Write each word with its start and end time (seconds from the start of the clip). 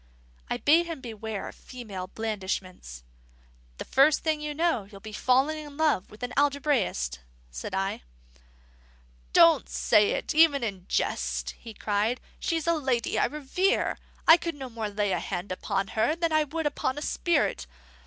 I 0.49 0.57
bade 0.57 0.87
him 0.87 0.99
beware 0.99 1.47
of 1.47 1.53
female 1.53 2.07
blandishments. 2.07 3.03
"The 3.77 3.85
first 3.85 4.23
thing 4.23 4.41
you 4.41 4.55
know, 4.55 4.85
you'll 4.85 4.99
be 4.99 5.13
falling 5.13 5.59
in 5.63 5.77
love 5.77 6.09
with 6.09 6.21
the 6.21 6.29
algebraist," 6.35 7.19
said 7.51 7.75
I. 7.75 8.01
"Don't 9.31 9.69
say 9.69 10.09
it 10.13 10.33
even 10.33 10.63
in 10.63 10.87
jest," 10.87 11.51
he 11.51 11.75
cried. 11.75 12.19
"She's 12.39 12.65
a 12.65 12.73
lady 12.73 13.19
I 13.19 13.25
revere. 13.25 13.99
I 14.27 14.37
could 14.37 14.55
no 14.55 14.71
more 14.71 14.89
lay 14.89 15.11
a 15.11 15.19
hand 15.19 15.51
upon 15.51 15.89
her 15.89 16.15
than 16.15 16.33
I 16.33 16.45
could 16.45 16.65
upon 16.65 16.97
a 16.97 17.01
spirit. 17.03 17.67